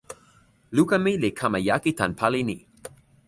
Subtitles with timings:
[0.75, 2.57] luka mi li kama jaki tan pali ni.